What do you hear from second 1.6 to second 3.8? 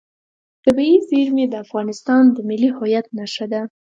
افغانستان د ملي هویت نښه ده.